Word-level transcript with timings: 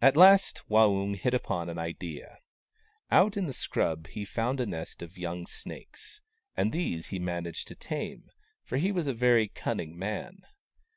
At 0.00 0.16
last 0.16 0.62
Waung 0.70 1.16
hit 1.16 1.34
upon 1.34 1.68
an 1.68 1.78
idea. 1.80 2.38
Out 3.10 3.36
in 3.36 3.46
the 3.46 3.52
scrub 3.52 4.06
he 4.06 4.24
found 4.24 4.60
a 4.60 4.66
nest 4.66 5.02
of 5.02 5.18
young 5.18 5.48
snakes, 5.48 6.20
and 6.56 6.70
these 6.72 7.08
he 7.08 7.18
managed 7.18 7.66
to 7.66 7.74
tame, 7.74 8.30
for 8.62 8.76
he 8.76 8.92
was 8.92 9.08
a 9.08 9.12
very 9.12 9.48
cunning 9.48 9.98
man. 9.98 10.42